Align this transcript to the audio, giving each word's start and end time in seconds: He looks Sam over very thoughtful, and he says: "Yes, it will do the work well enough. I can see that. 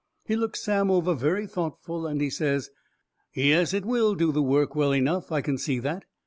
He 0.25 0.35
looks 0.35 0.63
Sam 0.63 0.89
over 0.89 1.13
very 1.13 1.45
thoughtful, 1.45 2.07
and 2.07 2.21
he 2.21 2.31
says: 2.31 2.71
"Yes, 3.35 3.71
it 3.71 3.85
will 3.85 4.15
do 4.15 4.31
the 4.31 4.41
work 4.41 4.73
well 4.73 4.93
enough. 4.95 5.31
I 5.31 5.41
can 5.41 5.59
see 5.59 5.77
that. 5.77 6.05